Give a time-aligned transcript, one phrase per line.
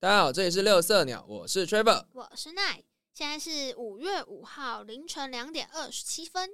[0.00, 2.04] 大家好，这里是六色鸟，我是 Trevor。
[2.12, 2.80] 我是奈，
[3.12, 6.48] 现在是五月五号凌晨两点二十七分。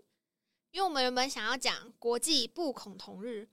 [0.71, 3.47] 因为我们原本想要讲国际不恐同日，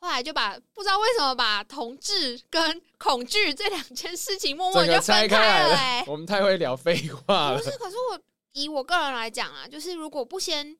[0.00, 7.64] 后来就把不知道为什么把同志跟恐惧这两件事情默默地就分开了、开来了欸。，我们太会聊废话了不。
[7.64, 8.20] 是，可是我
[8.52, 10.76] 以我个人来讲啊，就是如果不先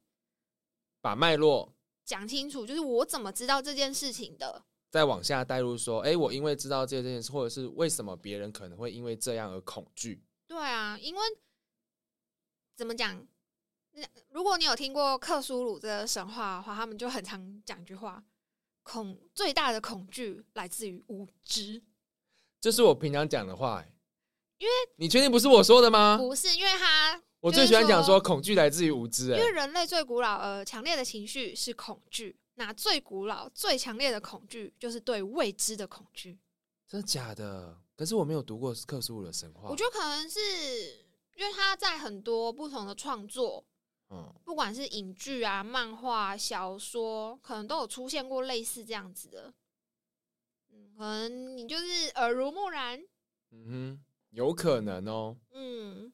[1.00, 1.72] 把脉络
[2.04, 10.22] 讲清楚，就是我怎么知道这件事情的，再往下带入，说，哎、我因为知道这件事，或者是为什么别人可能会因为这样而恐惧。
[10.46, 11.20] 对啊，因为
[12.76, 13.26] 怎么讲？
[13.92, 18.22] 那如果你有听过克苏鲁这个神话的话，他们就很常讲一句话：
[18.82, 21.82] 恐最大的恐惧来自于无知。
[22.60, 23.92] 这是我平常讲的话、欸，
[24.58, 26.16] 因为你确定不是我说的吗？
[26.16, 36.36] 不是，因为他我最喜欢讲说恐惧来自于无知、欸，因为人类最古老而强烈的情绪是恐惧，那最古老最强烈的恐惧就是对未知的恐惧。
[36.88, 37.78] 真的假的？
[37.96, 39.68] 可是我没有读过克苏鲁的神话。
[39.68, 40.40] 我觉得可能是
[41.36, 43.64] 因为他在很多不同的创作，
[44.10, 49.54] 嗯，不管是影剧啊、漫画、小说，可能都有出现过类似这样子的。
[50.72, 53.00] 嗯，可能你就是耳濡目染。
[53.52, 55.36] 嗯哼，有可能哦。
[55.52, 56.12] 嗯，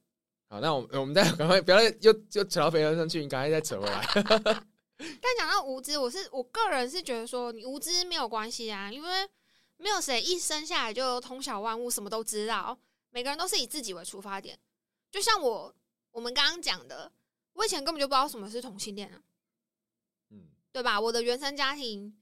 [0.49, 4.05] 好，那我们我们再赶快不要再又又扯到肥鹅上去，你赶快再扯回来。
[5.21, 9.29] 但讲到无知，我是我个人是觉得说，你无知没有关系啊，因为
[9.77, 12.79] 没有谁一生下来就通晓万物，什么都知道。
[13.11, 14.59] 每个人都是以自己为出发点。
[15.11, 15.75] 就像我
[16.11, 17.11] 我们刚刚讲的，
[17.55, 19.21] 我以前根本就不知道什么是同性恋啊，
[20.31, 21.01] 嗯，对吧？
[21.01, 22.17] 我的原生家庭，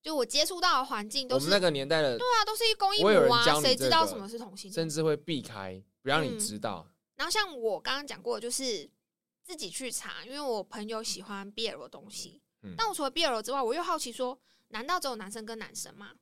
[0.00, 4.74] 就我接触到的环境都是我们那个年代的对啊，都是一公一母啊，谁知道什么是同性恋？
[4.74, 6.86] 甚至会避开，不让你嗯知道。
[7.14, 8.88] 然后像我刚刚讲过的，就是
[9.42, 12.40] 自己去查，因为我朋友喜欢 BL 的东西。
[12.62, 16.12] 嗯但我除了 BL 之外，我又好奇说，难道只有男生跟男生吗？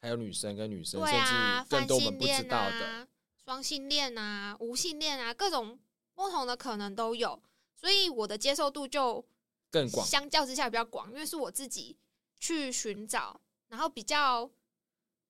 [0.00, 2.50] 还有女生跟女生，对啊，泛性恋。
[2.50, 3.06] 啊、
[3.44, 5.78] 双性恋啊、无性恋啊，各种
[6.14, 7.42] 不同的可能都有，
[7.74, 9.24] 所以我的接受度就
[9.70, 10.06] 更广。
[10.06, 11.96] 相较之下比较广，因为是我自己
[12.38, 14.48] 去寻找，然后比较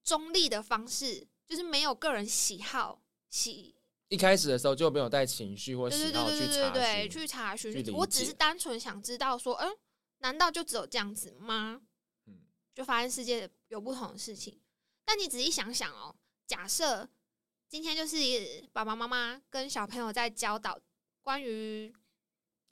[0.05, 3.75] 中立的方式，就是没有个人喜好喜
[4.13, 7.95] 一开始的时候就没有带情绪或对对喜对对对好去查对，询，去查询。
[7.95, 9.75] 我只是单纯想知道说，嗯，
[10.19, 11.81] 难道就只有这样子吗？
[12.27, 12.43] 嗯
[12.75, 14.61] 就发现世界有不同的事情。
[15.07, 16.15] 但你仔细想想哦，
[16.47, 17.09] 假设
[17.71, 18.19] 今天就是
[18.71, 20.79] 爸爸妈妈跟小朋友在教导
[21.23, 21.91] 关于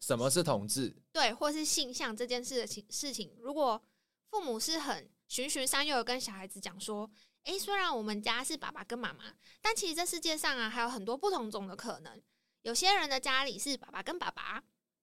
[0.00, 0.94] 什么是同志？
[1.10, 3.82] 对或是性向这件事的情事情，如果
[4.28, 7.10] 父母是很循循善诱的跟小孩子讲说，
[7.44, 9.24] 诶，虽然我们家是爸爸跟妈妈，
[9.60, 12.20] 但其实这世界上啊还有很多不同种的可能。
[12.62, 14.62] 有些人的家里是爸爸跟爸爸，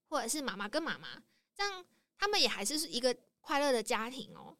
[0.09, 1.07] 或者是妈妈跟妈妈，
[1.55, 1.83] 这样
[2.17, 4.55] 他们也还是是一个快乐的家庭哦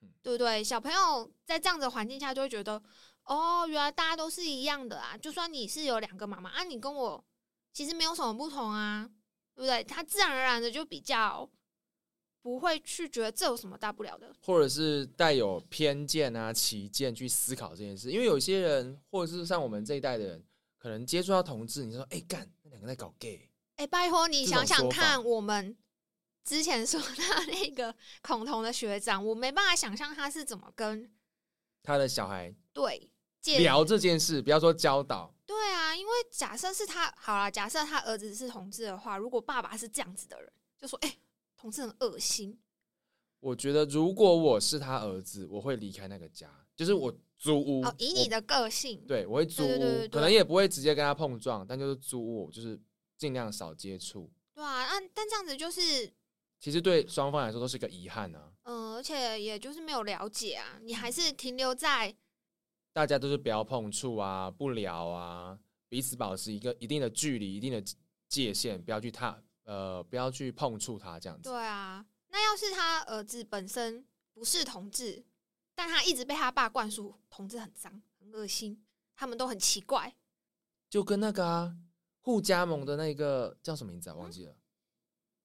[0.00, 0.64] 嗯，对不对？
[0.64, 2.82] 小朋友在这样的环境下就会觉得，
[3.24, 5.16] 哦，原来大家都是一样的啊！
[5.16, 7.22] 就算你是有两个妈妈啊，你跟我
[7.72, 9.08] 其实没有什么不同啊，
[9.54, 9.84] 对不对？
[9.84, 11.46] 他自然而然的就比较
[12.42, 14.32] 不会去觉得这有什么大不了的。
[14.42, 18.10] 或者是带有偏见啊、歧见去思考这件事？
[18.10, 20.44] 因为有些人，或者是像我们这一代的人，
[20.78, 25.76] 可能接触到同志，你说，哎、干，那两个在搞 gay，哎、拜托你想想看，我们
[26.44, 31.12] 之前说他那个恐同的学长，我没办法想象他是怎么跟
[31.82, 33.10] 他的小孩对
[33.58, 41.16] 聊这件事，不要说教导，对啊，因为假设是他好了，假设他儿子是同志的话，如果爸爸是这样子的人，就说哎、
[41.60, 42.58] 同志很恶心，
[43.38, 47.82] 我觉得如果我是他儿子，我会离开那个家，就是我租屋。
[47.84, 52.80] 哦，以你的个性，对，我会租屋，对对对对可能也不会直接跟他碰撞，但就是租屋，就是
[53.18, 54.30] 尽量少接触。
[54.54, 56.10] 对啊，那但这样子就是，
[56.58, 62.16] 其实对双方来说都是个遗憾啊，嗯、而且也就是没有了解啊，你还是停留在
[62.94, 65.58] 大家都是不要碰触啊，不聊啊，
[65.90, 67.84] 彼此保持一个一定的距离、一定的
[68.28, 71.48] 界限，不要去踏呃，不要去碰触他这样子。
[71.48, 75.24] 对啊，那要是他儿子本身不是同志，
[75.76, 78.84] 但他一直被他爸灌输同志很脏、很恶心，
[79.14, 80.16] 他们都很奇怪。
[80.88, 81.76] 就跟那个啊，
[82.18, 84.16] 互加盟的那个叫什么名字啊？
[84.16, 84.56] 忘记了。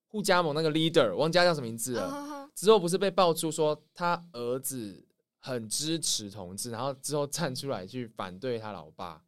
[0.07, 2.09] 互加盟那个 leader 忘记他叫什么名字了。
[2.11, 5.05] 嗯之后不是被爆出说他儿子
[5.39, 9.23] 很支持同志，然后之后站出来去反对他老爸，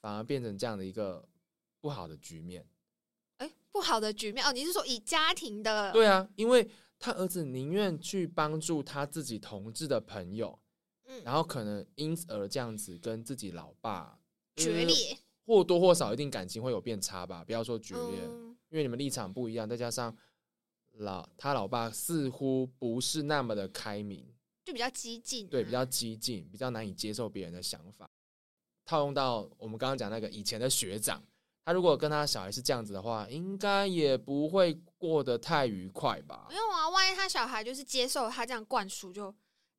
[0.00, 1.28] 反而变成这样的一个
[1.80, 2.66] 不好的局面。
[3.68, 6.68] 哎、不好的局面哦，你是说以家庭的对啊，因为
[6.98, 10.58] 他儿子宁愿去帮助他自己同志的朋友，
[11.06, 14.18] 嗯然后可能因而这样子跟自己老爸
[14.56, 15.18] 呃决裂？
[15.46, 20.14] 或多或少一定感情会有变差吧，不要说决裂，嗯因为你们立场不一样，再加上
[20.94, 24.26] 老他老爸似乎不是那么的开明，
[24.64, 28.10] 就比较激进、啊对，比较激进，比较难以接受别人的想法。
[28.84, 31.22] 套用到我们刚刚讲那个以前的学长，
[31.68, 36.56] 他如果跟他小孩是这样子的话，应该也不会过得太愉快吧没？
[36.56, 39.28] 有啊，万一他小孩就是接受他这样灌输，就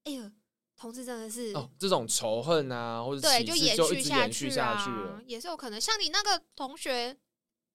[0.03, 0.31] 哎呀，
[0.77, 5.81] 同志真的是、哦，这种仇恨啊，或者对，就延续就一直延续去下去啊了。，也是有可能。
[5.81, 7.17] 像你那个同学，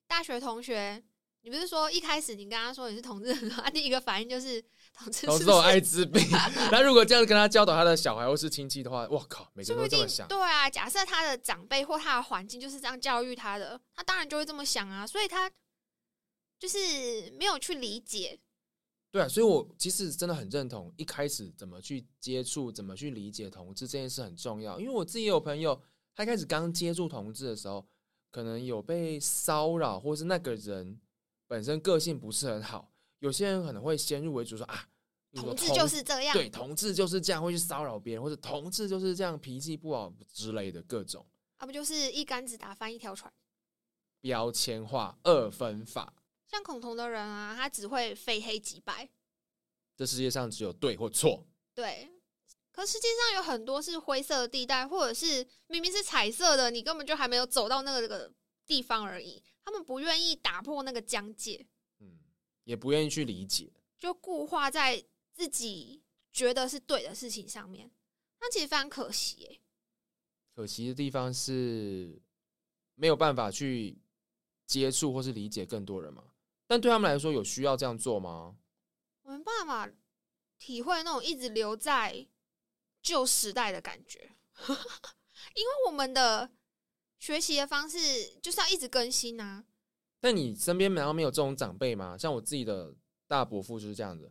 [0.07, 1.03] 大学同学，
[1.45, 4.63] 你不是说一开始你跟他说你是同志，他 第一个反应就是
[4.95, 6.27] 同志是不是艾滋病，
[6.73, 10.27] 那如果这样跟他教导他的小孩或是亲戚的话，我靠，每个人都这么想。
[10.27, 10.71] 对啊。
[10.71, 15.07] 假设他的长辈或他的环境就是这样教育他的，他当然就会这么想啊。
[15.07, 15.51] 所以他
[16.59, 18.41] 就是没有去理解，
[19.13, 24.81] 对啊，所以我其实真的很认同，一开始怎么去接触、怎么去理解同志这件事很重要。
[24.81, 25.79] 因为我自己有朋友，
[26.15, 27.87] 他一开始刚接触同志的时候，
[28.31, 30.99] 可能有被骚扰，或是那个人
[31.55, 32.91] 本身个性不是很好，
[33.21, 34.89] 有些人可能会先入为主说啊，
[35.33, 36.35] 同志就是这样。
[36.35, 41.25] 对同志就是这样，会去骚扰别人，或者同志就是这样脾气不好之类的各种
[41.59, 43.33] 啊，不就是一竿子打翻一条船？
[44.21, 46.13] 标签化、二分法。
[46.45, 49.09] 像恐同的人啊，他只会非黑即白，
[49.97, 52.11] 这世界上只有对或错，对。
[52.73, 58.33] 可实际上有很多是灰色的地带，或者是明明是彩色的，你根本就还没有走到那个个
[58.67, 59.43] 地方而已。
[59.65, 61.67] 他们不愿意打破那个疆界，
[62.01, 62.19] 嗯，
[62.65, 63.73] 也不愿意去理解。
[63.99, 65.03] 就固化在
[65.33, 67.91] 自己觉得是对的事情上面，
[68.41, 69.61] 那其实非常可惜耶。
[70.55, 72.21] 可惜的地方是
[72.95, 73.99] 没有办法去
[74.67, 76.23] 接触或是理解更多人嘛。
[76.67, 78.57] 但对他们来说，有需要这样做吗？
[79.23, 79.91] 我没办法
[80.59, 82.27] 体会那种一直留在
[83.03, 84.37] 旧时代的感觉，
[85.57, 86.51] 因为我们的
[87.25, 87.97] 学习的方式
[88.43, 89.65] 就是要一直更新啊。
[90.21, 92.19] 但你身边难道没有这种长辈吗？
[92.19, 92.95] 像我自己的
[93.27, 94.31] 大伯父就是这样子，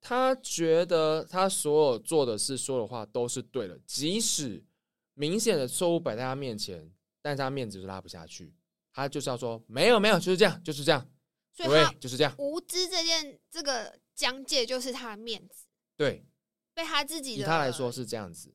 [0.00, 4.64] 他觉得他所有做的事、说的话都是对的，即使
[5.12, 6.90] 明显的错误摆在他面前，
[7.20, 8.54] 但是他面子就是拉不下去，
[8.90, 11.06] 他就是要说没有没有，就是这样，就是这样，
[11.52, 16.24] 所以他，就是这样，无知这件这个疆界就是他的面子，对，
[16.72, 18.54] 被他自己的以他来说是这样子。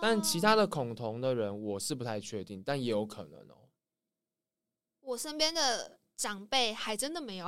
[0.00, 3.68] 哦，但其他的恐同的人，我是不太确定，但也有可能哦。
[5.00, 7.46] 我身边的长辈还真的没有。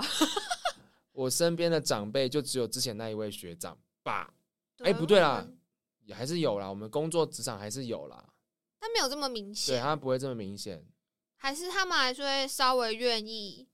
[1.12, 4.32] 我身边的长辈就只有之前那一位学长吧，
[4.78, 5.46] 哎对不对啦
[6.04, 6.68] 也还是有啦。
[6.68, 8.32] 我们工作职场还是有啦，
[8.78, 10.84] 但没有这么明显对，他不会这么明显。
[11.36, 13.68] 还是他们还是会稍微愿意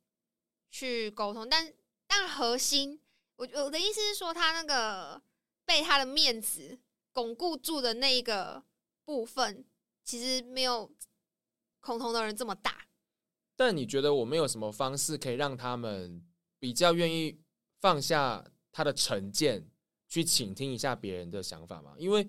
[0.71, 1.73] 去沟通，但
[2.07, 3.01] 但核心，
[3.37, 5.23] 我我的意思是说，他那个
[5.65, 6.79] 被他的面子
[7.13, 8.65] 巩固住的那一个
[9.09, 9.65] 部分，
[10.05, 10.93] 其实没有
[11.81, 12.87] 恐同的人这么大。
[13.57, 16.23] 但你觉得我们有什么方式可以让他们
[16.59, 17.41] 比较愿意
[17.81, 19.67] 放下他的成见，
[20.07, 21.95] 去倾听一下别人的想法吗？
[21.97, 22.29] 因为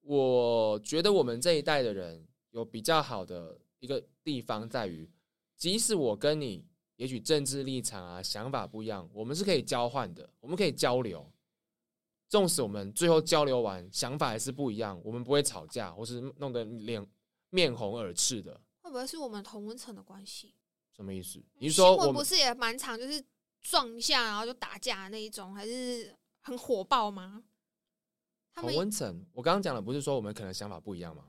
[0.00, 5.06] 我觉得我们这一代的人有比较好的一个地方在于，
[5.58, 6.64] 即使我跟你
[6.96, 11.31] 也许政治立场啊、想法不一样，我们是可以交换的，我们可以交流。
[12.32, 17.06] 纵使我们最后交流完想法还是不一样，我们不会吵架，或是弄得脸
[17.50, 18.58] 面红耳赤的。
[18.80, 20.54] 会不会是我们同温层的关系？
[20.96, 21.44] 什么意思？
[21.58, 23.22] 你是说新我们不是也蛮常就是
[23.60, 27.44] 撞一下然后就打架那一种，还是很火爆吗？
[28.54, 29.26] 他同们温层？
[29.34, 31.24] 我刚刚讲的不是说我们可能想法不一样吗？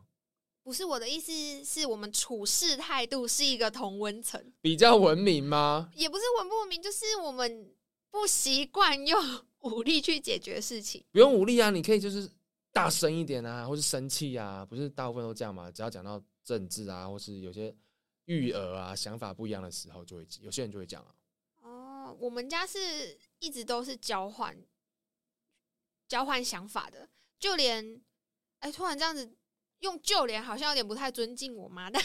[0.64, 5.92] 不是我的意思，是我们处事态度是一个同温层，比较文明吗？
[5.96, 7.76] 也不是文不文明，就是我们
[8.10, 9.22] 不习惯用
[9.64, 11.04] 武力去解决事情。
[11.12, 12.30] 不用武力啊，你可以就是
[12.72, 15.70] 大声一点啊，或是生气啊，不是大部分都这样嘛？
[15.72, 17.76] 只要讲到政治啊，或是有些
[18.26, 21.14] 育儿啊，想法不一样的时候，就会有些人就会讲啊。
[21.62, 24.56] 哦，我们家是一直都是交换
[26.08, 28.02] 交换想法的，就连
[28.60, 29.34] 哎，突然这样子
[29.80, 32.02] 用就连好像有点不太尊敬我妈，但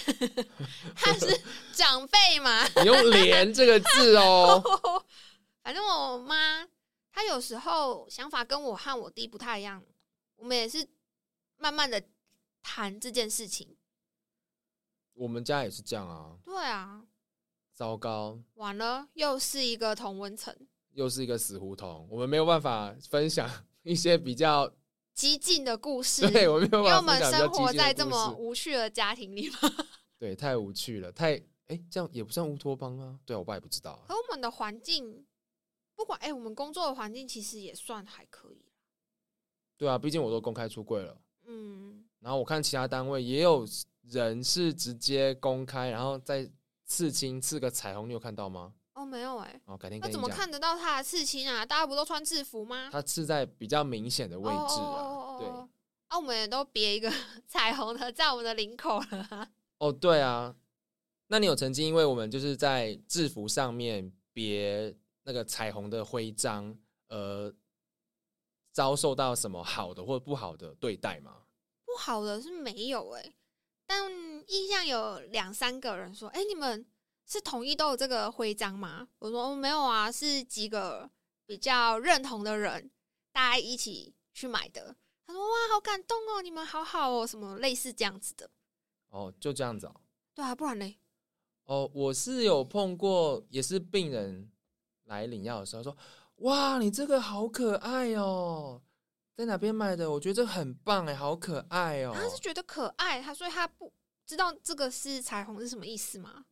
[0.95, 1.41] 她是
[1.73, 4.63] 长辈嘛，你用“连”这个字哦，
[5.63, 6.67] 反正我妈
[7.19, 9.83] 她有时候想法跟我和我弟不太一样，
[10.37, 10.87] 我们也是
[11.57, 12.01] 慢慢的
[12.63, 13.77] 谈这件事情。
[15.15, 16.39] 我们家也是这样啊。
[16.45, 17.03] 对啊，
[17.75, 20.57] 糟糕，完了，又是一个同温层，
[20.93, 23.51] 又是一个死胡同，我们没有办法分享
[23.83, 24.73] 一些比较，
[25.13, 26.23] 激进的故事。
[26.31, 29.59] 对我没有因为我们生活在这么无趣的家庭里嘛，
[30.21, 31.35] 对，太无趣了，太
[31.67, 33.19] 哎，这样也不算乌托邦啊。
[33.27, 34.05] 对啊我爸也不知道啊。
[34.07, 35.27] 可我们的环境，
[35.99, 38.65] 不管哎、我们工作的环境其实也算还可以。
[39.77, 41.21] 对啊，毕竟我都公开出柜了。
[41.47, 43.67] 嗯，然后我看其他单位也有
[44.05, 46.49] 人是直接公开，然后再
[46.85, 48.73] 刺青刺个彩虹，你有看到吗？
[48.95, 50.29] 哦，没有哎、哦，改天那怎么。
[50.29, 51.67] 看得到他的刺青啊？
[51.67, 52.89] 大家不都穿制服吗？
[52.93, 55.69] 他刺在比较明显的位置哦哦啊，哦哦哦
[56.07, 57.13] 啊，我们也都别一个
[57.49, 59.51] 彩虹的在我们的领口了啊。
[59.79, 60.55] 哦，对啊，
[61.27, 64.95] 那你有曾经因为我们就是在制服上面别
[65.29, 66.75] 那个彩虹的徽章，
[67.09, 67.55] 呃，
[68.73, 71.43] 遭受到什么好的或不好的对待吗？
[71.85, 73.35] 不好的是没有哎、
[73.87, 74.11] 但
[74.47, 76.87] 印象有两三个人说：“哎、你们
[77.27, 81.11] 是统一都有这个徽章吗？”我说：“哦，没有啊，是几个
[81.45, 82.91] 比较认同的人，
[83.31, 84.97] 大家一起去买的。”
[85.29, 88.49] 他说：“哇，好感动哦，你们好好哦，什么类似这样子的。
[89.11, 90.01] 哦，就这样子哦。”
[90.35, 90.97] 对啊，不然呢？
[91.65, 94.51] 哦，我是有碰过，也是病人
[95.09, 95.97] 来领药的时候说
[96.47, 98.81] ：“哇，你这个好可爱哦，
[99.35, 100.11] 在哪边买的？
[100.11, 103.93] 我觉得这很棒哎，好可爱哦。”他是觉得可爱，他所以他不
[104.27, 106.45] 知道这个是彩虹是什么意思吗？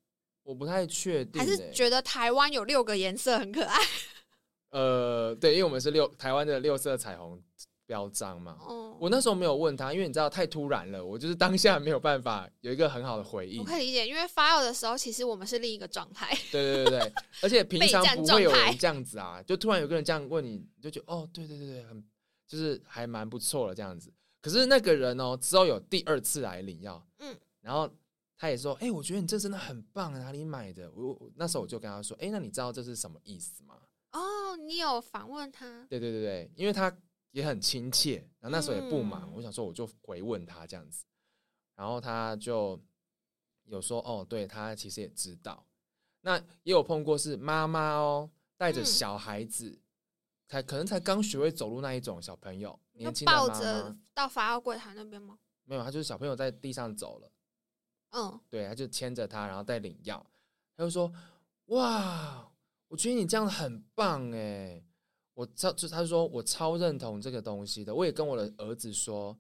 [0.43, 3.79] 我不太确定欸，还是觉得台湾有六个颜色很可爱？
[4.71, 7.43] 呃，对，因为我们是六台湾的六色彩虹
[7.87, 8.57] 标章嘛。
[8.61, 13.65] 哦，我那时候没有问他，因为你知道太突然了，我就是当下没有办法有一个很好的回应我。
[13.65, 16.37] 可以理解，因为发药的时候，其实我们是另一个状态。
[16.53, 17.13] 对对对对，
[17.43, 22.05] 而且平常不会有人这样子啊，就突然有个人这样问你，你就觉得哦，对对对对，很
[22.47, 24.13] 就是还蛮不错的这样子。
[24.43, 27.91] 可是那个人哦，之后有第二次来领药，嗯，然后
[28.39, 30.89] 他也说，哎、我觉得你这真的很棒，哪里买的？
[30.93, 33.75] 我我那时候我就跟他说，哎、那你知道这是什么意思吗？
[34.13, 35.85] 哦，你有访问他？
[35.89, 36.95] 对对对对，因为他
[37.37, 39.33] 也很亲切，然后那时候也不忙，嗯。
[39.35, 41.05] 我想说我就回问他这样子，
[41.75, 42.81] 然后他就
[43.65, 45.67] 有说哦，对他其实也知道，
[46.23, 48.87] 那也有碰过是妈妈哦带着嗯。
[48.87, 49.79] 小孩子，
[50.47, 55.39] 才可能才刚学会走路那一种小朋友，年轻的妈抱着妈到发药柜台那边吗？
[55.65, 57.31] 没有，他就是小朋友在地上走了，
[58.13, 60.27] 嗯，对，他就牵着他，然后带领药，
[60.75, 61.13] 他就说
[61.67, 62.51] 哇，
[62.89, 64.83] 我觉得你这样很棒哎。
[65.37, 69.37] 我超就他说我超认同这个东西的，我也跟我的儿子说，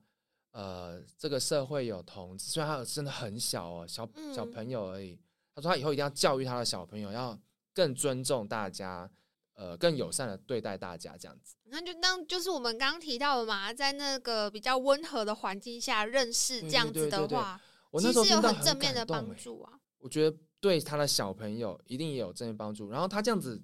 [0.50, 5.18] 呃，这个社会有同志，虽然他真的很小哦，小小嗯朋友而已。
[5.54, 7.38] 他说他以后一定要教育他的小朋友，要
[7.72, 9.10] 更尊重大家，
[9.54, 11.56] 呃，更友善的对待大家，这样子。
[11.64, 17.58] 那就那就是我们刚刚提到的嘛，在那个比较温和的环境下认识对这样子的话，
[17.90, 19.80] 我那时候其实有很正面的帮助啊。
[19.96, 22.90] 我觉得对他的小朋友一定也有正面帮助。
[22.90, 23.60] 然后他这样子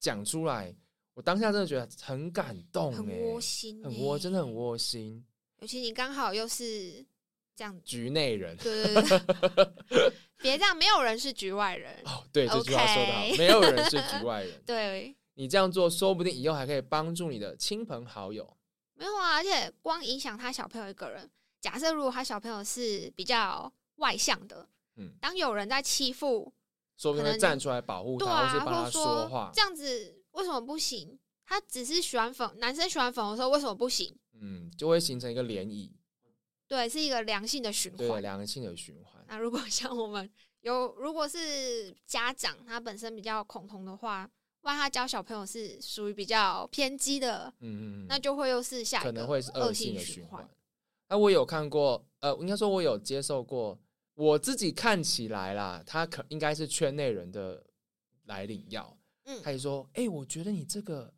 [0.00, 0.74] 讲出来，
[1.20, 4.54] 我当下真的觉得很感动，很哎窝心、很窝，真的很。
[4.54, 5.22] 窝心。
[5.58, 7.04] 尤其你刚好又是
[7.54, 9.02] 这样，局内人对对
[9.90, 11.94] 对，别这样，没有人是局外人。
[12.06, 14.60] 哦，对，这句话说的好没有人是局外人。
[14.64, 18.56] 对，你这样做，说不定以后还可以帮助你的亲朋好友。
[18.94, 21.30] 没有啊，而且光影响他小朋友一个人。
[21.60, 26.50] 假设如果他小朋友是比较外向的，嗯当有人在欺负，
[26.96, 29.60] 说不定会站出来保护他，对啊，或是帮他说话这。
[29.60, 31.18] 样子为什么不行？
[31.44, 34.16] 他只是喜欢粉，男生喜欢粉红色，为什么不行？
[34.40, 35.90] 嗯，就会形成一个涟漪，
[36.68, 38.22] 对，是一个良性的循对环。
[38.22, 39.24] 良性的循环。
[39.28, 44.30] 那如果像我们有，如果是家长他本身比较恐同的话，
[44.62, 50.48] 万一他教小朋友是属于比较偏激的，嗯嗯嗯，那就会又是下一个可能会是恶恶性的循循环。
[51.08, 53.76] 那我有看过，呃，应该说我有接受过，
[54.14, 57.64] 我自己看起来啦，他可应该是圈内人的
[58.26, 58.96] 来领药，
[59.30, 61.12] 嗯他也说，哎、我觉得你这个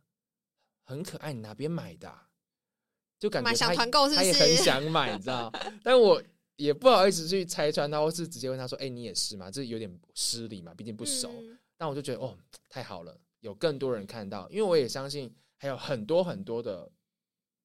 [0.84, 2.28] 很可爱，你哪边买的啊、
[3.18, 4.56] 就感觉他团购是不他也很？
[4.56, 5.50] 想买，你知道？
[5.82, 6.22] 但我
[6.56, 9.50] 也不好意思去拆穿他，或是直接问他说，哎、你也是吗？
[9.50, 11.28] 这有点失礼嘛，毕竟不熟。
[11.30, 12.38] 嗯但我就觉得哦，
[12.68, 16.88] 太好了，有更多人看到，因为我也相信还有很多很多的，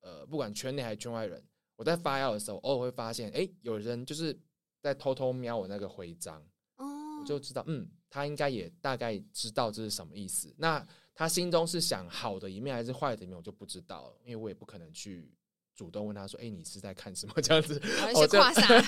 [0.01, 4.35] 呃，不管圈内还是圈外人，我在发药的时候，偶尔会发现，哎，有人就是
[4.81, 6.41] 在偷偷瞄我那个徽章，
[6.77, 6.85] 哦
[7.21, 10.51] 我就知道，嗯，他应该也大概知道这是什么意思。
[10.57, 10.83] 那
[11.13, 15.31] 他心中是想好的一面还是坏的一面，我就不知道了，因为我也不可能去
[15.75, 17.79] 主动问他说，哎，你是在看什么这样子？
[17.99, 18.81] 好哦这一些跨啥，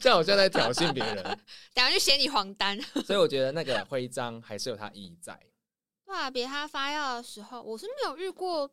[0.00, 1.22] 这样好像在挑衅别人，
[1.74, 2.80] 等下就写你黄单。
[3.04, 5.38] 所以我觉得那个徽章还是有它意义在。
[6.06, 8.70] 对啊，别他发药的时候，我是没有遇过，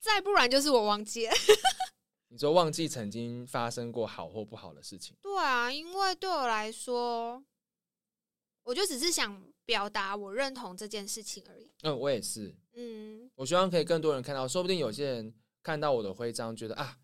[0.00, 1.32] 再不然就是我忘记了。
[2.28, 7.42] 你说忘记曾经发生过好或不好的事情，对啊，因为对我来说，
[8.62, 11.70] 我就只是想表达我认同这件事情而已。
[11.82, 16.98] 嗯，我也是，嗯，我希望可以更多人看到，说不定有些人看到我的徽章，觉得啊，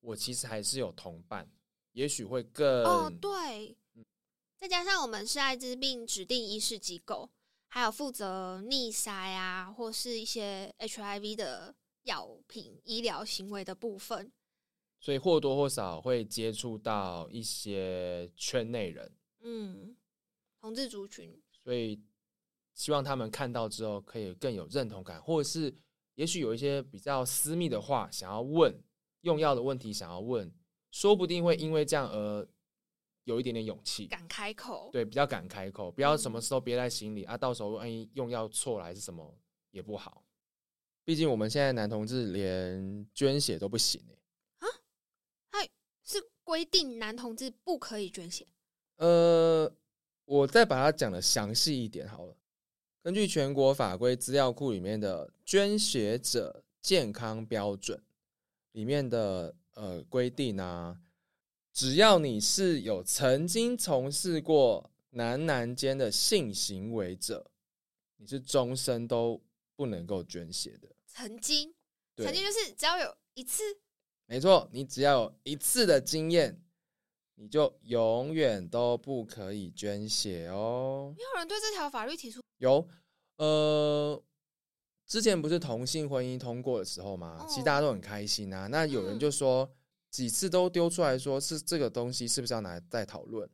[0.00, 1.50] 我其实还是有同伴，
[1.92, 3.76] 也许会更哦，对，
[4.56, 7.28] 再加上我们是艾滋病指定医师机构，
[7.68, 14.32] 还有负责逆筛啊，或是一些 HIV 的药品医疗行为的部分。
[15.00, 19.96] 所以或多或少会接触到一些圈内人，嗯，
[20.62, 22.00] 同志族群，所以
[22.72, 25.76] 希望他们看到之后可以更有认同感，或者是
[26.14, 28.80] 也许有一些比较私密的话想要问，
[29.22, 30.54] 用药的问题想要问，
[30.92, 32.48] 说不定会因为这样而
[33.24, 39.36] 有一点点勇气，敢开口，对，比较敢开口，不要什么时候憋在心里啊，到时候万一用药错了还是什么
[39.72, 40.24] 也不好。
[41.04, 44.00] 毕竟我们现在男同志连捐血都不行
[45.50, 45.68] 哎、
[46.04, 48.46] 是规定男同志不可以捐血。
[48.96, 49.68] 呃，
[50.24, 52.36] 我再把它讲的详细一点好了。
[53.02, 58.00] 根据全国法规资料库里面的捐血者健康标准
[58.72, 61.00] 里面的呃规定啊，
[61.72, 67.50] 只要你是有曾经从事过男男间的性行为者，
[68.16, 69.42] 你是终身都
[69.74, 70.88] 不能够捐血的。
[71.06, 71.74] 曾经，
[72.14, 73.62] 对曾经就是只要有一次，
[74.26, 76.62] 没错，你只要有一次的经验，
[77.34, 81.14] 你就永远都不可以捐血哦。
[81.16, 82.86] 没有人对这条法律提出有，
[83.36, 84.22] 呃，
[85.06, 88.66] 之前不是同性婚姻通过的时候嘛，其实哦大家都很开心啊。
[88.66, 89.68] 那有人嗯就说，
[90.10, 93.48] 几次都丢出来说是这个东西是不是要拿来再讨论？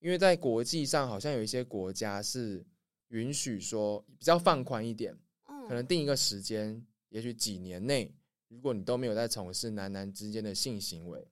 [0.00, 2.64] 因为在国际上好像有一些国家是
[3.08, 5.16] 允许说比较放宽一点，
[5.46, 8.14] 嗯，可能定一个时间，也许几年内，
[8.48, 11.26] 如果你都没有在从事男男之间的性行为，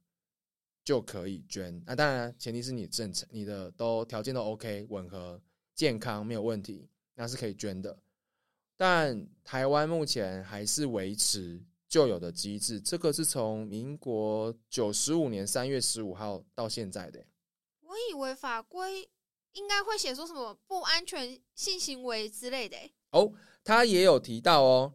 [0.86, 1.82] 就可以捐。
[1.84, 5.42] 那当然，前提是你正常，你的都条件都 OK，吻合、
[5.74, 7.98] 健康没有问题，那是可以捐的。
[8.76, 17.26] 但台湾目前还是维持旧有的机制，这个是从民国九十五年三月十五号到现在的欸、
[17.80, 19.10] 我以为法规
[19.54, 22.94] 应该会写说什么不安全性行为之类的欸。
[23.10, 23.32] 哦，
[23.64, 24.94] 他也有提到哦，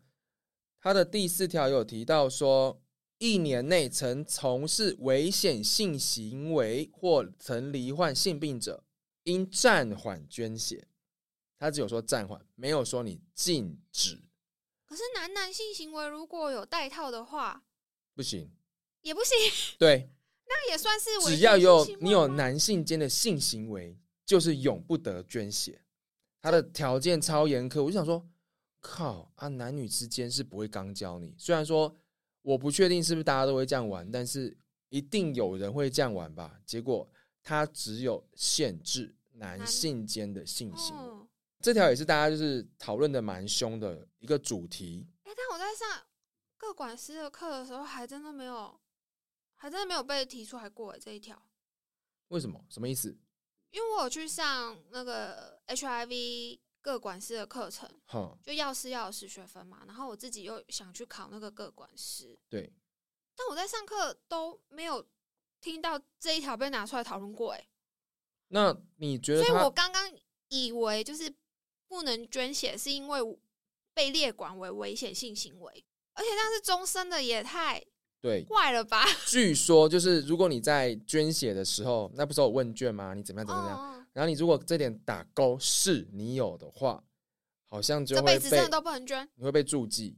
[0.80, 2.82] 他的第四条有提到说，
[3.22, 8.84] 一年内曾从事危险性行为或曾罹患性病者，
[9.26, 10.88] 应暂缓捐血。
[11.60, 14.20] 他只有说暂缓，没有说你禁止，
[14.84, 17.64] 可是男男性行为如果有带套的话，
[18.16, 18.50] 不行。
[19.02, 19.38] 也不行，
[19.78, 20.10] 对，
[20.50, 23.96] 那也算是只要有你有男性间的性行为，
[24.26, 25.80] 就是永不得捐血。
[26.42, 28.28] 他的条件超严苛，我就想说，
[28.80, 31.36] 靠啊，男女之间是不会刚教你。
[31.38, 31.96] 虽然说
[32.42, 34.58] 我不确定是不是大家都会这样玩，但是
[34.90, 36.60] 一定有人会这样玩吧？
[36.66, 37.10] 结果
[37.44, 41.28] 他只有限制男男性间的性行为，嗯，
[41.60, 45.08] 这条也是大家就是讨论的蛮凶的一个主题。
[45.24, 46.04] 哎、但我在上
[46.58, 48.80] 各管师的课的时候，还真的没有，
[49.56, 51.42] 还真的没有被提出来过欸这一条。
[52.28, 52.64] 为什么？
[52.70, 53.18] 什么意思？
[53.72, 62.74] 因为我有去上那个 HIV 各管师的课程，哼，就药师要有十学分嘛，然后我自己又想去考那个各管师，对，
[63.36, 65.08] 但我在上课都没有
[65.62, 67.68] 听到这一条被拿出来讨论过，哎，
[68.48, 70.12] 那你觉得所以我刚刚
[70.50, 71.34] 以为就是
[71.88, 73.20] 不能捐血，是因为
[73.94, 77.84] 被列管为危险性行为，而且那是终身的，也太
[78.22, 79.04] 对怪了吧？
[79.28, 83.14] 据说就是，如果你在捐血的时候，那不是有问卷吗？
[83.14, 83.78] 你怎么样怎么样？
[83.78, 87.02] 哦然后你如果这点打勾是你有的话，
[87.70, 89.26] 好像就这会被都不能捐。
[89.36, 90.18] 你会被注记，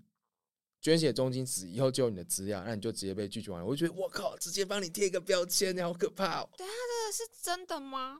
[0.82, 3.66] 捐血中心纸以后就有你的资料，那你就直接被拒绝完了。
[3.68, 6.50] 我就觉得我靠，直接帮你贴一个标签，你好可怕哦！
[6.58, 8.20] 对啊这个是真的吗？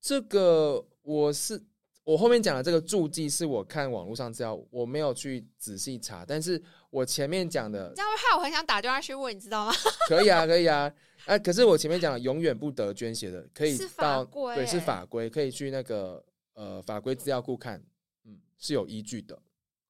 [0.00, 1.62] 这个我是
[2.02, 9.72] 我后面讲的这个注记是我看网络上资料，我没有去仔细查，但是我前面讲的这样会害我很想打电话去问，你知道吗？
[10.08, 10.92] 可以啊，可以啊，
[11.24, 16.24] 啊，可是我前面讲的永远不得捐血的，可以是法到规对，是欸法规，可以去那个
[16.54, 17.80] 呃法规资料库看，
[18.24, 19.40] 嗯，是有依据的。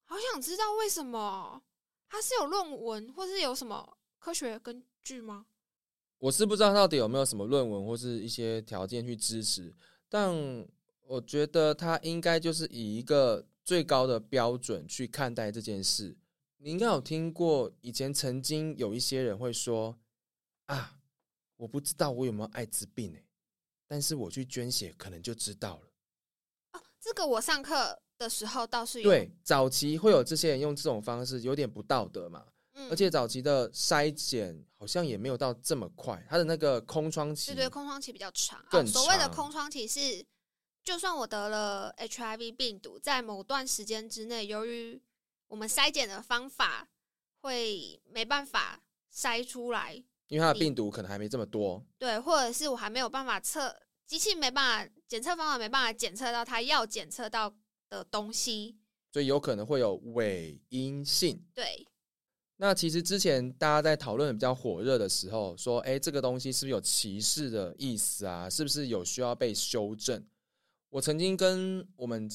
[0.05, 1.61] 好想知道为什么
[2.07, 5.45] 它是有论文，或是有什么科学根据吗？
[6.19, 9.73] 我是不知道到底有没有什么论文或是一些条件去支持，
[10.07, 10.31] 但
[11.07, 16.15] 我觉得它应该就是以一个最高的标准去看待这件事。
[16.63, 19.97] 你应该有听过，以前曾经有一些人会说
[20.67, 20.95] 啊，
[21.57, 23.25] 我不知道我有没有艾滋病诶、
[23.87, 25.91] 但是我去捐血可能就知道了。
[26.73, 32.45] 哦，这个我上课的时候倒是有，对，早期会有这些人用这种方式，有点不道德嘛。
[32.73, 38.63] 嗯，而且早期的筛检好像也没有到这么快，它的那个空窗期对对，空窗期比较长。
[38.69, 40.23] 更哦、所谓的空窗期是，
[40.83, 45.01] 就算我得了 HIV 病毒，在某段时间之内，由于
[45.51, 46.87] 我们筛检的方法
[47.41, 48.81] 会没办法
[49.13, 51.85] 筛出来，因为它的病毒可能还没这么多。
[51.99, 53.75] 对，或者是我还没有办法测，
[54.07, 57.53] 机器没办法检测方法没办法检测到它要检测到
[57.89, 58.77] 的东西。
[59.11, 61.43] 所以有可能会有伪阴性。
[61.53, 61.85] 对，
[62.55, 68.49] 那其实之前大家在讨论比较火热的时候，说，哎，这个东西是不是有歧视的意思啊？
[68.49, 70.25] 是不是有需要被修正？
[70.87, 72.31] 我曾经跟我们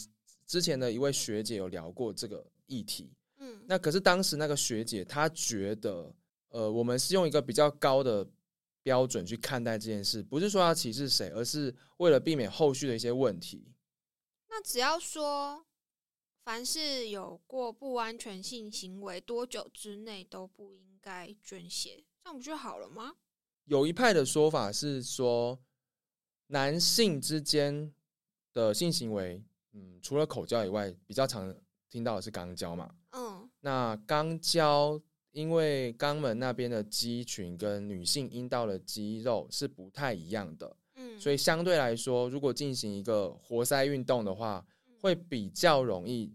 [0.47, 3.13] 之前的一位学姐有聊过这个议题。
[3.39, 6.15] 嗯，那可是当时那个学姐她觉得，
[6.49, 8.27] 呃，我们是用一个比较高的
[8.83, 13.73] 标准去看待这件事，不是说要歧视谁，而是为了避免后续的一些问题。
[14.49, 15.67] 那只要说，
[16.45, 23.17] 凡是有过不安全性行为，多久之内都不应该捐血，这样不就好了吗？
[23.65, 25.59] 有一派的说法是说，
[26.47, 27.93] 男性之间
[28.53, 31.53] 的性行为，嗯，除了口交以外，比较常
[31.97, 32.95] 听到的是肛交嘛。
[33.13, 35.01] 嗯那肛交，
[35.33, 44.65] 因为肛门那边的肌群跟女性阴道的肌肉是不太一样的，嗯，所以相对来说，如果进行一个活塞运动的话，
[45.01, 46.31] 会比较容易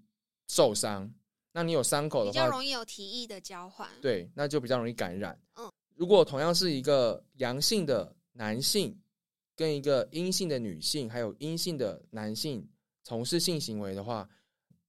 [0.47, 1.13] 受伤。
[1.53, 5.39] 那你有伤口的话，比较容易有体液的交换。，对，那就比较容易感染。
[5.57, 8.99] 嗯，如果同样是一个阳性的男性
[9.55, 12.67] 跟一个阴性的女性，还有阴性的男性
[13.03, 14.27] 从事性行为的话，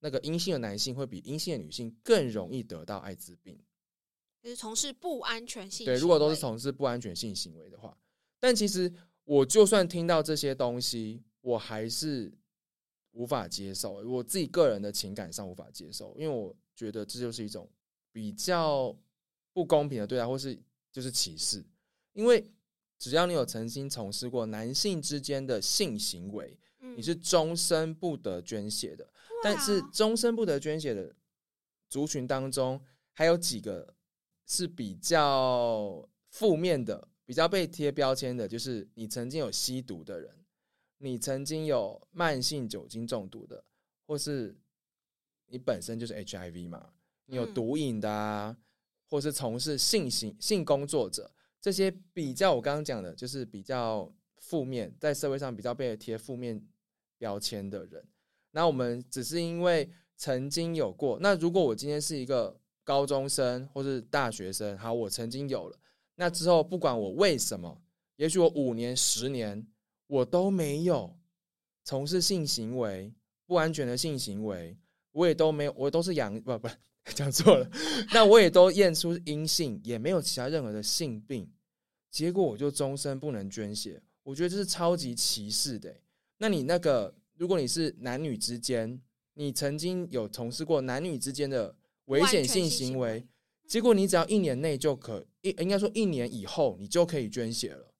[0.02, 3.56] 那个阴性的男性会比阴性的女性更容易得到艾滋病。
[4.42, 5.86] 就是从事不安全性。
[5.86, 7.96] 对，如果都是，从事不安全性行为的话，
[8.40, 12.32] 但其实我就算听到这些东西，我还是
[13.12, 13.92] 无法接受。
[13.92, 17.70] 我自己个人的情感上无法接受，因为我觉得这就是一种
[18.10, 18.92] 比较
[19.52, 20.58] 不公平的对待，或是
[20.90, 21.64] 就是歧视。
[22.12, 22.44] 因为
[22.98, 29.08] 只要你有曾经从事过男性之间的性行为，嗯你是终身不得捐血的。
[29.42, 31.14] 但是终身不得捐血的
[31.88, 32.80] 族群当中，
[33.12, 33.94] 还有几个
[34.46, 40.44] 是比较负面的、比较被贴标签的，就是你曾经有吸毒的人，
[40.98, 43.64] 你曾经有慢性酒精中毒的，
[44.06, 44.56] 或是
[45.46, 46.92] 你本身就是 HIV 嘛，
[47.26, 48.56] 你有嗯毒瘾的啊，
[49.08, 56.66] 或是从事性行性工作者，这些比较我刚刚讲的，就是比较负面，在社会上比较被贴负面
[57.18, 58.06] 标签的人。
[58.52, 65.76] 那我们只是因为曾经有过，那如果我今天是一个高中生或是大学生，好，我曾经有了，
[66.14, 67.82] 那之后不管我为什么，
[68.16, 69.66] 也许我五年、十年
[70.06, 71.16] 我都没有
[71.82, 73.12] 从事性行为、
[73.46, 74.76] 不安全的性行为，
[75.10, 76.68] 我也都没有，我都是阳不不
[77.14, 77.68] 讲错了，
[78.12, 81.50] 那我也都验出阴性，也没有其他任何的性病，
[82.10, 85.92] 结果我就终身不能捐血，我觉得这是超级歧视的、
[86.38, 89.02] 那你那个，如果你是男女之间，
[89.34, 91.74] 你曾经有从事过男女之间的
[92.04, 93.26] 危险性行为，
[93.66, 97.92] 结果你只要一年内就可一应该说一年以后你就可以捐血了。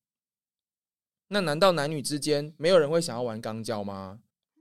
[1.27, 4.21] 那难道男女之间没有人会想要玩肛交吗？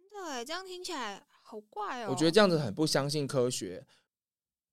[0.09, 2.07] 对，这样听起来好怪哦。
[2.09, 3.85] 我觉得这样子很不相信科学。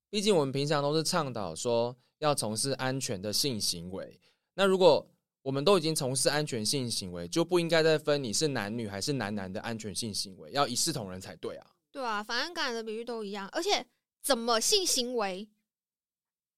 [0.08, 4.18] 毕竟我们平常都是倡导说要从事安全的性行为。
[4.54, 5.06] 那如果
[5.42, 11.66] 我们都已经从事安全性行为，就不应该再分你是男女还是男男的安全性行为，要一视同仁才对啊。
[11.90, 13.84] 对啊，反正感染的比率都一样，而且
[14.22, 15.48] 怎么性行为，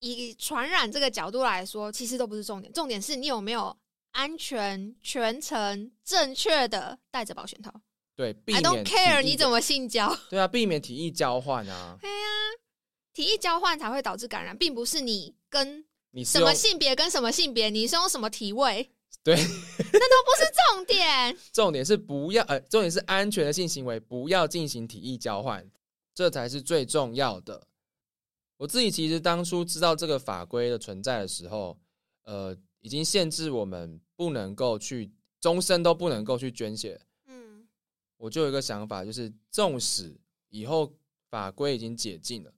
[0.01, 3.77] 以传染这个角度来说，其实都不是重点，重点是你有没有
[4.11, 7.73] 安全、全程、正确的戴着保险套。
[8.17, 11.97] 对，避 I don't care 你怎么性交， 对啊，避免体液交换啊。
[12.01, 12.27] 对啊、
[13.13, 18.91] 体液交换才会导致感染，并不是你跟你什么性别跟什么性别，你是用什么体位，
[19.23, 20.45] 对，那都不是
[20.75, 21.37] 重点。
[21.53, 25.69] 重点是不要呃，重点是安全的性行为不要进行体液交换，
[26.15, 27.67] 这才是最重要的。
[28.57, 31.79] 我自己其实当初知道这个法规的存在的时候，
[32.25, 37.01] 呃，已经限制我们不能够去终身都不能够去捐血。
[37.27, 37.67] 嗯，
[38.19, 40.15] 我就有一个想法，就是纵使
[40.51, 40.93] 以后
[41.31, 42.53] 法规已经解禁了，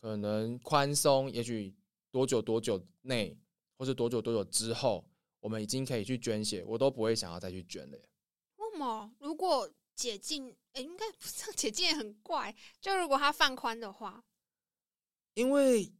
[0.00, 1.74] 可能宽松，也许
[2.16, 3.38] 多久多久内，
[3.76, 5.06] 或是多久多久之后，
[5.38, 8.08] 我们已经可以去捐血，我都不会想要再去捐了耶。
[8.56, 9.14] 为什么？
[9.18, 12.56] 如果解禁，诶，应该不是 解禁也很怪。
[12.80, 14.24] 就如果他放宽的话，
[15.34, 15.92] 因为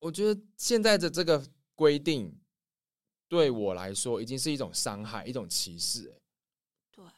[0.00, 1.42] 我觉得现在的这个
[1.74, 2.38] 规定
[3.26, 6.10] 对我来说已经是一种伤害，一种歧视。
[6.10, 6.20] 哎，
[6.92, 7.14] 对啊，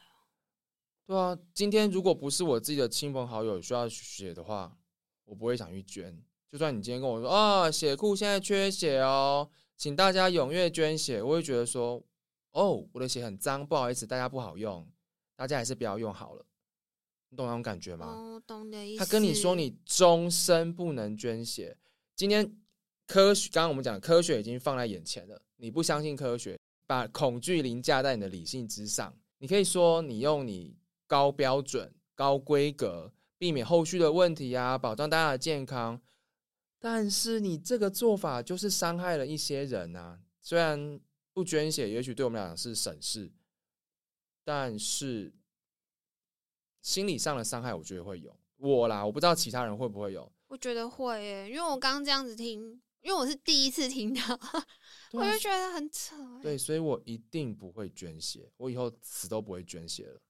[1.05, 4.79] 对啊，今天如果不是我自己的亲朋好友需要血的话，
[5.25, 6.25] 我不会想去捐。
[6.51, 12.03] 就算你今天跟我说啊，血库现在缺血哦，请大家踊跃捐血，我会觉得说，
[12.53, 14.87] 哦，我的血很脏，不好意思，大家不好用，
[15.37, 16.45] 大家还是不要用好了。
[17.31, 18.07] 你懂那种感觉吗？
[18.07, 18.99] 哦，懂的意思。
[18.99, 21.77] 他跟你说你终身不能捐血，
[22.17, 22.51] 今天
[23.07, 29.15] 科学，刚刚我们讲科学已经放在眼前了，你不相信科学，把恐惧凌驾在你的理性之上。
[29.37, 30.75] 你可以说你用你
[31.07, 36.01] 高标准、高规格，避免后续的问题啊，保障大家的健康，
[36.79, 40.21] 但是你这个做法就是伤害了一些人啊。
[40.41, 41.01] 虽然
[41.33, 43.31] 不捐血，也许对我们来讲是省事，
[44.45, 45.33] 但是
[46.81, 48.35] 心理上的伤害，我觉得会有。
[48.57, 50.31] 我啦，我不知道其他人会不会有。
[50.49, 54.21] 我觉得会耶，因为我刚刚这样子听，因为我是第一次听到，
[55.13, 56.41] 我就觉得很扯欸。
[56.43, 60.21] 对，所以我一定不会捐血，我以后死都不会捐血了。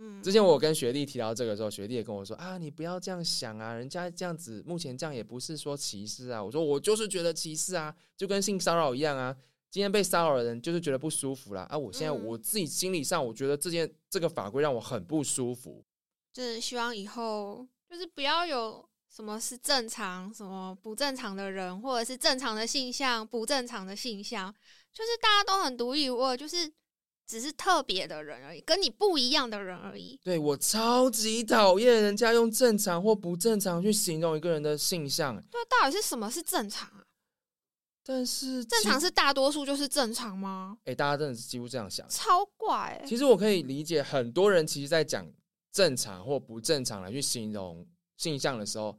[0.00, 6.42] 嗯，之前我跟学弟提到这个时候，学弟也跟我说啊，你不要这样想啊，人家这样子，目前这样也不是说歧视啊。
[6.42, 9.36] 我说我就是觉得歧视啊，就跟性骚扰一样啊。
[9.70, 11.76] 今天被骚扰的人就是觉得不舒服啦啊！
[11.76, 15.84] 我现在嗯我自己心理上，我觉得这件这个法规让我很不舒服。
[16.32, 24.54] 就是希望以后就是不要有什么是正常，什么不正常的人，或者是正常的性向、不正常的性向，
[24.92, 26.72] 就是大家都很独一无二，就是
[27.26, 30.18] 只是特别的人而已，跟你不一样的人而已。
[30.22, 37.04] 对我超级讨厌人家用正常或不正常去形容一个人的性向，对，到底是什么是正常啊？
[38.06, 40.76] 但是正常是大多数就是正常吗？
[40.84, 42.06] 哎、大家真的是几乎这样想。
[42.10, 43.08] 超怪、欸！
[43.08, 45.26] 其实我可以理解，很多人其实在讲
[45.72, 47.86] 正常或不正常来去形容
[48.18, 48.98] 性向的时候，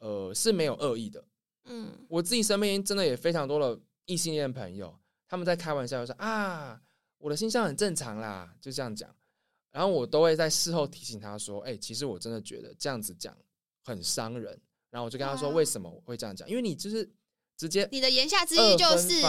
[0.00, 1.22] 呃是没有恶意的。
[1.66, 6.80] 嗯，我自己身边真的也非常多的异性恋朋友，他们在开玩笑就说啊，
[7.18, 9.14] 我的性向很正常啦，就这样讲。
[9.70, 13.36] 然后我都会在事后提醒他说，哎、其实我真的觉得这样子讲
[13.84, 14.60] 很伤人。
[14.90, 16.48] 然后我就跟他说，为什么我会这样讲？
[16.48, 17.08] 因为你就是
[17.56, 19.22] 直接你的言下之意就是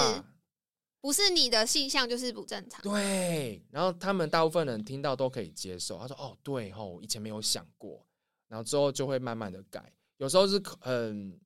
[1.01, 2.81] 不是你的性向就是不正常。
[2.81, 5.97] 对，然后他们大部分人听到都可以接受。
[5.97, 8.05] 他说：“哦，对哦，我以前没有想过。”
[8.47, 9.91] 然后之后就会慢慢的改。
[10.17, 11.39] 有时候是很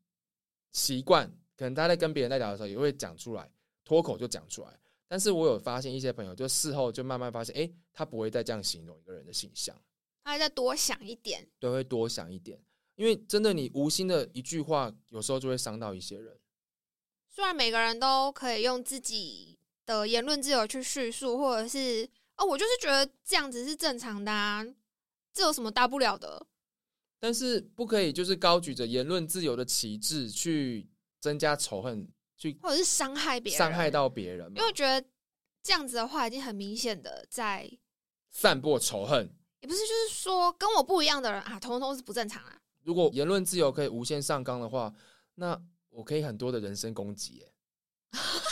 [0.72, 1.28] 习惯，
[1.58, 3.52] 可能他在跟别人在聊的时候也会讲出来，
[3.84, 4.80] 脱口就讲出来。
[5.08, 9.76] 但是我有发现一些朋友，就事后就慢慢发现，哎，他不会再这样形容一个人的形象，
[10.24, 11.48] 他还再多想一点。
[11.60, 12.60] 对，会多想一点。
[12.96, 16.40] 因为真的，你无心的一句话，有时候就会伤到一些人。
[17.30, 24.64] 虽然每个人都可以用自己的言论自由去叙述，或者是哦，我就是觉得这样子是正常的啊，
[25.34, 26.46] 这有什么大不了的？
[27.20, 30.88] 但是不可以就是高举着言论自由的旗帜去
[31.20, 35.06] 增加仇恨，去或者是伤害别人，伤害，到别人因为，我觉得
[35.62, 37.70] 这样子的话，已经很明显的在，
[38.30, 39.30] 散播仇恨。
[39.62, 42.58] 也不是就是说跟我不一样的人啊，通通是不正常啊。
[42.84, 44.94] 如果言论自由可以无限上纲的话，
[45.36, 45.58] 那
[45.90, 47.54] 我可以很多的人身攻击，耶，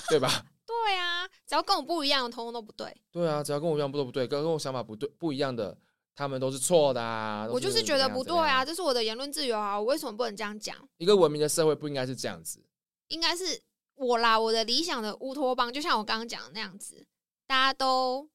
[0.10, 0.46] 对吧？
[0.66, 2.96] 对啊，只要跟我不一样的，通通都不对。
[3.12, 5.78] 对啊，只要跟我一样不都不对，跟跟我想法不对不一样的，
[6.16, 7.46] 他们都是错的啊。
[7.52, 10.78] 我就是觉得不对啊，这是我的言论自由啊，我为什么不能这样讲？
[10.98, 12.64] 一个文明的社会不应该是这样子。
[13.10, 13.62] 应该是
[14.02, 17.06] 我啦，我的理想的乌托邦，就像我刚刚讲的那样子，
[17.46, 18.28] 大家都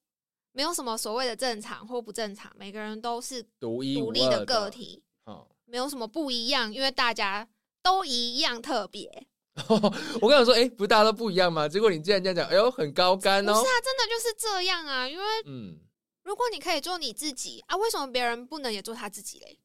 [0.53, 7.47] 没有什么所谓的正常或不正常，每个人都是独一独立的个，体，哦，没有什么不一样，因为大家
[7.83, 9.27] 都一样特别。
[10.21, 11.67] 我跟你说，哎、不是大家都不一样吗？
[11.67, 13.65] 结果你竟然这样讲，哎呦，很高干哦不是。
[13.65, 15.79] 啊，真的就是这样啊，因为嗯，
[16.23, 19.59] 如果你可以做你自己啊，为什么别人不能也做他自己嘞？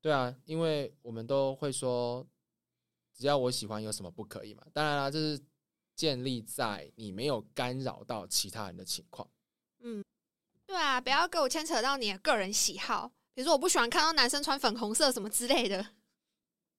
[0.00, 2.26] 对啊，因为我们都会说，
[3.16, 4.62] 只要我喜欢，有什么不可以嘛？
[4.72, 5.40] 当然啦，这是
[5.94, 9.28] 建立在你没有干扰到其他人的情况。
[9.80, 10.04] 嗯
[10.66, 15.86] 对啊，不要给我牵扯到你的个人喜好，比如说我不喜欢看到男生穿粉红色什么之类的。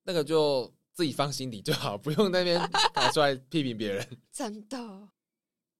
[0.03, 2.59] 那个就自己放心底就好，不用那边
[2.93, 4.07] 跑出来批评别人。
[4.31, 5.09] 真的，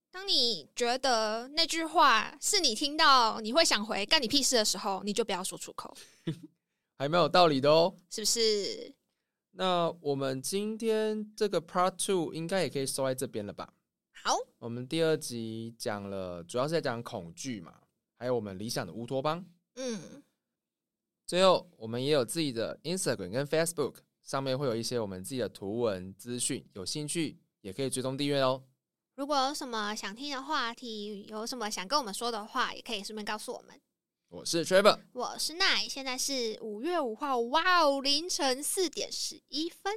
[0.10, 5.96] 当你觉得那句话是你听到你会想回干你屁事的时候，你就不要说出口，
[6.98, 7.96] 还蛮有道理的哦。
[8.10, 8.94] 是不是？
[9.60, 13.74] 那我们今天这个 Part Two 应该也可以收在这边了吧？
[14.24, 17.74] 好，我们第二集讲了，主要是在讲恐惧嘛，
[18.20, 19.44] 还有我们理想的乌托邦。
[19.74, 20.22] 嗯，
[21.26, 28.64] 最后，我们也有自己的 Instagram 跟 Facebook，上面会有一些我们自己的图文资讯，有兴趣也可以追踪订阅哦。
[29.16, 33.82] 如果有什么想听的话题，有什么想跟我们说的话，也可以顺便告诉我们。
[34.30, 39.94] 我是 Trevor，我是奈，现在是五月五号，哇哦，凌晨四点十一分。